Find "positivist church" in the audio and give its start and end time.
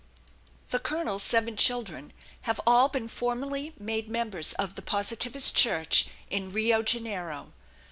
4.81-6.07